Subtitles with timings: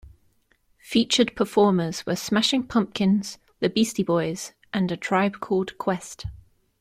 [0.79, 6.25] Featured performers were Smashing Pumpkins, The Beastie Boys, and A Tribe Called Quest.